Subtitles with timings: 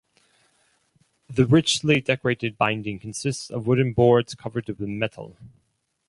[1.29, 5.37] The richly decorated binding consists of wooden boards covered with metal.